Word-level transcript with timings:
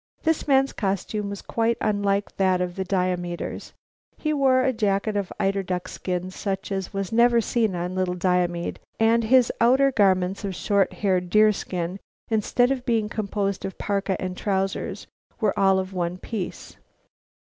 This 0.23 0.47
man's 0.47 0.73
costume 0.73 1.29
was 1.29 1.43
quite 1.43 1.77
unlike 1.79 2.37
that 2.37 2.59
of 2.59 2.75
the 2.75 2.83
Diomeders. 2.83 3.73
He 4.17 4.33
wore 4.33 4.63
a 4.63 4.73
shirt 4.75 5.15
of 5.15 5.31
eiderduck 5.39 5.87
skins 5.87 6.35
such 6.35 6.71
as 6.71 6.91
was 6.91 7.11
never 7.11 7.39
seen 7.39 7.75
on 7.75 7.93
the 7.93 7.99
Little 8.01 8.15
Diomede, 8.15 8.79
and 8.99 9.23
his 9.25 9.51
outer 9.61 9.91
garments 9.91 10.43
of 10.43 10.55
short 10.55 10.91
haired 10.91 11.29
deerskin, 11.29 11.99
instead 12.29 12.71
of 12.71 12.83
being 12.83 13.09
composed 13.09 13.63
of 13.63 13.77
parka 13.77 14.19
and 14.19 14.35
trousers 14.35 15.05
were 15.39 15.53
all 15.59 15.77
of 15.77 15.93
one 15.93 16.17
piece. 16.17 16.77